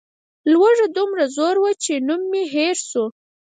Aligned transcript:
لوږه 0.51 0.87
دومره 0.97 1.25
زور 1.35 1.55
وه 1.61 1.71
چې 1.83 1.93
نوم 2.07 2.21
مې 2.31 2.43
هېر 2.53 2.75
شو. 2.89 3.05